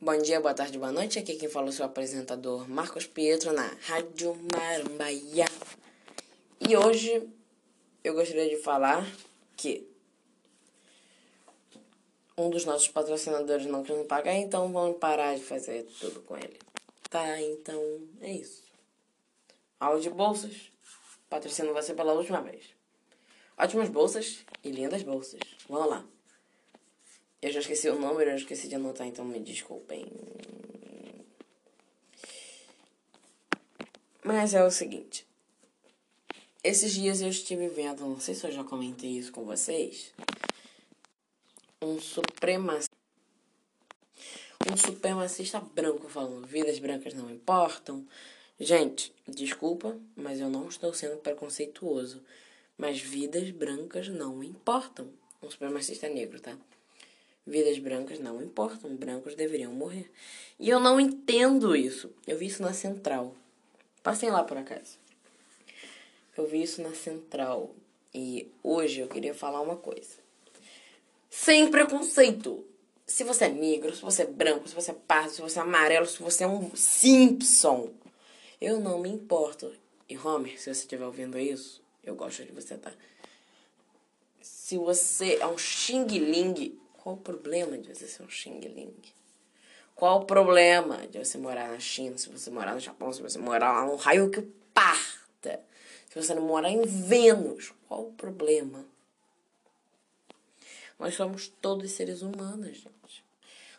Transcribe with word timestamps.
Bom 0.00 0.16
dia, 0.16 0.40
boa 0.40 0.54
tarde, 0.54 0.78
boa 0.78 0.92
noite. 0.92 1.18
Aqui 1.18 1.34
quem 1.34 1.48
fala 1.48 1.66
é 1.66 1.70
o 1.70 1.72
seu 1.72 1.84
apresentador 1.84 2.68
Marcos 2.70 3.04
Pietro 3.04 3.52
na 3.52 3.66
Rádio 3.82 4.38
Marambaia. 4.54 5.46
E 6.60 6.76
hoje 6.76 7.28
eu 8.04 8.14
gostaria 8.14 8.48
de 8.48 8.62
falar 8.62 9.04
que 9.56 9.90
um 12.36 12.48
dos 12.48 12.64
nossos 12.64 12.86
patrocinadores 12.86 13.66
não 13.66 13.82
quer 13.82 13.96
nos 13.96 14.06
pagar, 14.06 14.34
então 14.34 14.72
vamos 14.72 14.98
parar 14.98 15.34
de 15.34 15.42
fazer 15.42 15.82
tudo 15.98 16.20
com 16.20 16.36
ele. 16.36 16.60
Tá, 17.10 17.42
então 17.42 17.82
é 18.20 18.34
isso. 18.34 18.62
Aula 19.80 20.00
de 20.00 20.10
bolsas. 20.10 20.70
Patrocínio 21.28 21.74
vai 21.74 21.82
ser 21.82 21.94
pela 21.94 22.12
última 22.12 22.40
vez. 22.40 22.66
Ótimas 23.58 23.88
bolsas 23.88 24.44
e 24.62 24.70
lindas 24.70 25.02
bolsas. 25.02 25.40
Vamos 25.68 25.90
lá. 25.90 26.06
Eu 27.40 27.52
já 27.52 27.60
esqueci 27.60 27.88
o 27.88 27.98
número, 27.98 28.30
eu 28.30 28.36
esqueci 28.36 28.66
de 28.66 28.74
anotar, 28.74 29.06
então 29.06 29.24
me 29.24 29.38
desculpem. 29.38 30.06
Mas 34.24 34.54
é 34.54 34.64
o 34.64 34.70
seguinte. 34.70 35.26
Esses 36.64 36.92
dias 36.92 37.20
eu 37.20 37.28
estive 37.28 37.68
vendo, 37.68 38.00
não 38.00 38.18
sei 38.18 38.34
se 38.34 38.44
eu 38.46 38.50
já 38.50 38.64
comentei 38.64 39.10
isso 39.10 39.30
com 39.30 39.44
vocês, 39.44 40.12
um 41.80 42.00
supremacista. 42.00 42.96
Um 44.70 44.76
supremacista 44.76 45.60
branco 45.60 46.08
falando 46.08 46.46
vidas 46.46 46.78
brancas 46.80 47.14
não 47.14 47.30
importam. 47.30 48.06
Gente, 48.58 49.14
desculpa, 49.26 49.96
mas 50.16 50.40
eu 50.40 50.50
não 50.50 50.68
estou 50.68 50.92
sendo 50.92 51.16
preconceituoso. 51.18 52.20
Mas 52.76 53.00
vidas 53.00 53.48
brancas 53.50 54.08
não 54.08 54.42
importam. 54.42 55.08
Um 55.40 55.50
supremacista 55.50 56.08
negro, 56.08 56.40
tá? 56.40 56.58
Vidas 57.48 57.78
brancas 57.78 58.20
não 58.20 58.42
importam, 58.42 58.94
brancos 58.94 59.34
deveriam 59.34 59.72
morrer. 59.72 60.10
E 60.60 60.68
eu 60.68 60.78
não 60.78 61.00
entendo 61.00 61.74
isso. 61.74 62.12
Eu 62.26 62.36
vi 62.36 62.46
isso 62.46 62.60
na 62.60 62.74
Central. 62.74 63.34
Passem 64.02 64.30
lá 64.30 64.44
por 64.44 64.58
acaso. 64.58 64.98
Eu 66.36 66.46
vi 66.46 66.62
isso 66.62 66.82
na 66.82 66.94
Central. 66.94 67.74
E 68.14 68.52
hoje 68.62 69.00
eu 69.00 69.08
queria 69.08 69.32
falar 69.32 69.62
uma 69.62 69.76
coisa. 69.76 70.18
Sem 71.30 71.70
preconceito. 71.70 72.66
Se 73.06 73.24
você 73.24 73.46
é 73.46 73.48
negro, 73.48 73.96
se 73.96 74.02
você 74.02 74.24
é 74.24 74.26
branco, 74.26 74.68
se 74.68 74.74
você 74.74 74.90
é 74.90 74.94
pardo, 75.06 75.30
se 75.30 75.40
você 75.40 75.58
é 75.58 75.62
amarelo, 75.62 76.04
se 76.04 76.22
você 76.22 76.44
é 76.44 76.46
um 76.46 76.76
Simpson. 76.76 77.94
Eu 78.60 78.78
não 78.78 79.00
me 79.00 79.08
importo. 79.08 79.72
E 80.06 80.18
Homer, 80.18 80.58
se 80.60 80.64
você 80.64 80.82
estiver 80.82 81.06
ouvindo 81.06 81.38
isso, 81.38 81.82
eu 82.04 82.14
gosto 82.14 82.44
de 82.44 82.52
você, 82.52 82.76
tá? 82.76 82.92
Se 84.42 84.76
você 84.76 85.38
é 85.40 85.46
um 85.46 85.56
Xing 85.56 86.04
Ling, 86.04 86.78
qual 87.08 87.16
o 87.16 87.20
problema 87.20 87.78
de 87.78 87.94
você 87.94 88.06
ser 88.06 88.22
um 88.22 88.28
Xing 88.28 88.60
Ling? 88.60 88.94
Qual 89.94 90.20
o 90.20 90.24
problema 90.26 91.06
de 91.06 91.18
você 91.18 91.38
morar 91.38 91.70
na 91.70 91.80
China, 91.80 92.18
se 92.18 92.28
você 92.28 92.50
morar 92.50 92.74
no 92.74 92.80
Japão, 92.80 93.10
se 93.10 93.22
você 93.22 93.38
morar 93.38 93.72
lá 93.72 93.86
no 93.86 93.96
raio 93.96 94.30
que 94.30 94.42
parta? 94.74 95.58
Se 96.10 96.22
você 96.22 96.34
não 96.34 96.42
morar 96.42 96.68
em 96.68 96.82
Vênus, 96.82 97.72
qual 97.88 98.02
o 98.02 98.12
problema? 98.12 98.84
Nós 100.98 101.14
somos 101.14 101.48
todos 101.62 101.90
seres 101.92 102.20
humanos, 102.20 102.76
gente. 102.76 103.24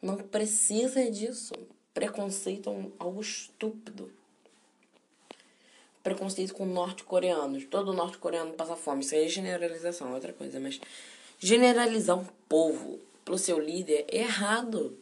Não 0.00 0.18
precisa 0.18 1.10
disso. 1.10 1.52
Preconceito 1.92 2.70
é 2.70 2.92
algo 3.00 3.20
estúpido. 3.20 4.12
Preconceito 6.00 6.54
com 6.54 6.64
norte-coreanos. 6.64 7.64
Todo 7.64 7.92
norte-coreano 7.92 8.52
passa 8.52 8.76
fome. 8.76 9.00
Isso 9.00 9.16
aí 9.16 9.24
é 9.24 9.28
generalização, 9.28 10.10
é 10.10 10.14
outra 10.14 10.32
coisa. 10.32 10.60
Mas 10.60 10.80
generalizar 11.40 12.16
um 12.16 12.26
povo 12.48 13.00
pelo 13.26 13.38
seu 13.38 13.58
líder 13.58 14.06
é 14.08 14.18
errado. 14.18 14.98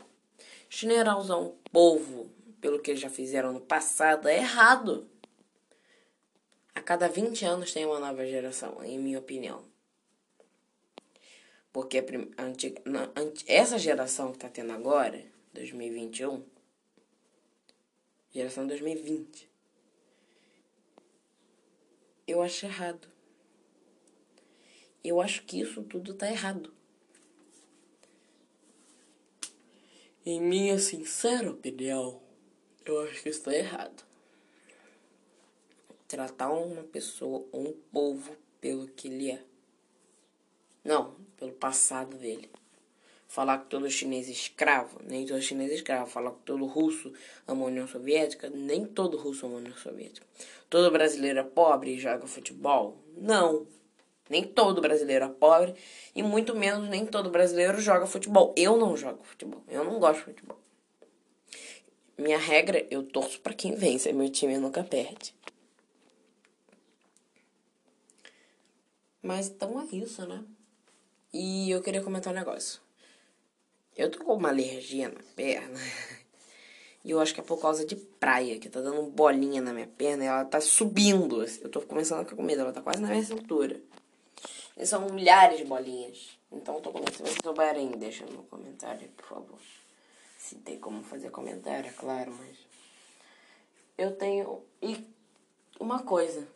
Generalizar 0.71 1.39
um 1.39 1.55
povo 1.71 2.31
pelo 2.59 2.81
que 2.81 2.91
eles 2.91 3.01
já 3.03 3.11
fizeram 3.11 3.53
no 3.53 3.61
passado 3.61 4.27
é 4.27 4.39
errado. 4.39 5.07
A 6.75 6.81
cada 6.81 7.07
20 7.07 7.45
anos 7.45 7.73
tem 7.73 7.85
uma 7.85 8.01
nova 8.01 8.27
geração, 8.27 8.83
em 8.83 8.99
minha 8.99 9.19
opinião. 9.19 9.63
Porque 11.71 12.03
a 12.39 12.43
antiga, 12.43 12.83
essa 13.47 13.79
geração 13.79 14.31
que 14.31 14.39
está 14.39 14.49
tendo 14.49 14.73
agora, 14.73 15.23
2021, 15.53 16.43
geração 18.33 18.67
2020, 18.67 19.51
eu 22.27 22.41
acho 22.41 22.65
errado. 22.65 23.07
Eu 25.03 25.21
acho 25.21 25.43
que 25.43 25.61
isso 25.61 25.83
tudo 25.83 26.13
está 26.13 26.31
errado. 26.31 26.73
Em 30.27 30.41
minha 30.41 30.79
sincera 30.79 31.51
opinião, 31.51 32.19
eu 32.87 33.03
acho 33.03 33.23
que 33.23 33.29
está 33.29 33.55
errado. 33.55 34.03
Tratar 36.09 36.51
uma 36.51 36.83
pessoa 36.83 37.47
ou 37.53 37.69
um 37.69 37.73
povo 37.93 38.35
pelo 38.59 38.89
que 38.89 39.09
ele 39.09 39.33
é. 39.33 39.43
Não, 40.83 41.15
pelo 41.37 41.53
passado 41.53 42.17
dele. 42.17 42.51
Falar 43.29 43.59
que 43.59 43.67
todo 43.67 43.91
chinês 43.91 44.27
é 44.27 44.31
escravo, 44.31 44.99
nem 45.05 45.27
todo 45.27 45.43
chinês 45.43 45.71
é 45.71 45.75
escravo. 45.75 46.11
Falar 46.11 46.31
que 46.31 46.43
todo 46.47 46.65
russo 46.65 47.13
ama 47.47 47.65
a 47.65 47.69
União 47.69 47.87
Soviética, 47.87 48.49
nem 48.49 48.87
todo 48.87 49.19
russo 49.19 49.45
ama 49.45 49.57
a 49.57 49.59
União 49.59 49.77
Soviética. 49.77 50.27
Todo 50.71 50.91
brasileiro 50.91 51.41
é 51.41 51.43
pobre 51.43 51.97
e 51.97 51.99
joga 51.99 52.27
futebol? 52.27 52.97
Não. 53.15 53.67
Nem 54.29 54.43
todo 54.43 54.81
brasileiro 54.81 55.27
é 55.27 55.29
pobre 55.29 55.75
e 56.15 56.23
muito 56.23 56.55
menos 56.55 56.89
nem 56.89 57.05
todo 57.05 57.31
brasileiro 57.31 57.81
joga 57.81 58.07
futebol. 58.07 58.55
Eu 58.57 58.77
não 58.77 58.97
jogo 58.97 59.23
futebol. 59.23 59.63
Eu 59.69 59.85
não 59.85 59.99
gosto 59.99 60.21
de 60.21 60.25
futebol. 60.25 60.59
Minha 62.17 62.39
regra, 62.39 62.87
eu 62.91 63.03
torço 63.03 63.41
para 63.41 63.53
quem 63.53 63.75
vence. 63.75 64.13
Meu 64.13 64.31
time 64.31 64.57
nunca 64.57 64.83
perde. 64.83 65.35
Mas 69.23 69.49
então 69.49 69.81
é 69.81 69.97
isso, 69.97 70.27
né? 70.27 70.45
E 71.33 71.71
eu 71.71 71.83
queria 71.83 72.03
comentar 72.03 72.33
um 72.33 72.37
negócio. 72.37 72.81
Eu 73.97 74.11
tô 74.11 74.25
com 74.25 74.35
uma 74.35 74.49
alergia 74.49 75.09
na 75.09 75.21
perna. 75.35 75.79
E 77.05 77.11
eu 77.11 77.21
acho 77.21 77.35
que 77.35 77.41
é 77.41 77.43
por 77.45 77.61
causa 77.61 77.85
de 77.85 77.97
praia, 77.97 78.59
que 78.59 78.67
tá 78.67 78.81
dando 78.81 79.03
bolinha 79.03 79.61
na 79.61 79.75
minha 79.75 79.87
perna 79.87 80.25
e 80.25 80.27
ela 80.27 80.43
tá 80.43 80.59
subindo. 80.59 81.45
Eu 81.61 81.69
tô 81.69 81.83
começando 81.83 82.21
a 82.21 82.25
com 82.25 82.43
medo, 82.43 82.63
ela 82.63 82.73
tá 82.73 82.81
quase 82.81 83.03
na 83.03 83.09
minha 83.09 83.23
cintura. 83.23 83.79
E 84.77 84.87
são 84.87 85.07
milhares 85.11 85.59
de 85.59 85.65
bolinhas. 85.65 86.39
Então 86.51 86.81
tô 86.81 86.91
com 86.91 86.99
medo. 86.99 87.13
Se 87.13 87.23
vocês 87.23 87.39
souberem, 87.43 87.91
deixa 87.93 88.25
no 88.27 88.43
comentário, 88.45 89.09
por 89.11 89.27
favor. 89.27 89.61
Se 90.39 90.57
tem 90.57 90.79
como 90.79 91.03
fazer 91.03 91.31
comentário, 91.31 91.89
é 91.89 91.93
claro, 91.93 92.35
mas. 92.39 92.57
Eu 93.97 94.17
tenho. 94.17 94.63
E 94.83 95.05
uma 95.79 96.03
coisa. 96.03 96.47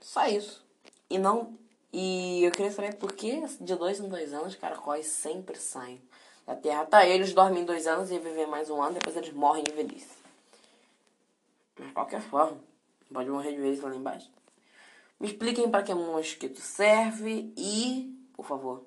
Só 0.00 0.26
isso. 0.26 0.64
E 1.10 1.18
não. 1.18 1.58
E 1.92 2.44
eu 2.44 2.50
queria 2.50 2.72
saber 2.72 2.94
por 2.96 3.12
que 3.12 3.40
de 3.60 3.74
dois 3.74 4.00
em 4.00 4.08
dois 4.08 4.32
anos 4.32 4.54
caracóis 4.54 5.06
sempre 5.06 5.56
saem 5.56 6.00
da 6.46 6.54
Terra. 6.54 6.86
Tá, 6.86 7.06
eles 7.06 7.32
dormem 7.32 7.64
dois 7.64 7.86
anos 7.86 8.10
e 8.10 8.18
vivem 8.18 8.46
mais 8.46 8.70
um 8.70 8.80
ano, 8.82 8.94
depois 8.94 9.16
eles 9.16 9.32
morrem 9.32 9.64
de 9.64 9.72
velhice. 9.72 10.16
Mas 11.78 11.88
de 11.88 11.94
qualquer 11.94 12.20
forma, 12.20 12.58
pode 13.12 13.28
morrer 13.30 13.52
de 13.52 13.58
velhice 13.58 13.82
lá 13.82 13.94
embaixo. 13.94 14.30
Me 15.18 15.28
expliquem 15.28 15.70
para 15.70 15.82
que 15.82 15.94
mosquito 15.94 16.60
serve 16.60 17.52
e, 17.56 18.14
por 18.34 18.46
favor. 18.46 18.86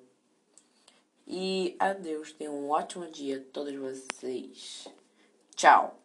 E 1.26 1.76
adeus, 1.78 2.32
tenham 2.32 2.54
um 2.54 2.70
ótimo 2.70 3.10
dia 3.10 3.46
todos 3.52 3.74
vocês. 3.74 4.88
Tchau. 5.54 6.00